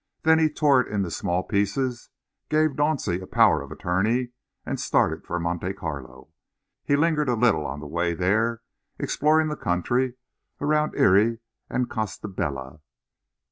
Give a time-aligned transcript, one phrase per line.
[0.23, 2.09] Then he tore it into small pieces,
[2.49, 4.29] gave Dauncey a power of attorney,
[4.65, 6.29] and started for Monte Carlo.
[6.83, 8.63] He lingered a little on the way there,
[8.97, 10.15] exploring the country
[10.59, 11.37] round Hyères
[11.69, 12.81] and Costebelle.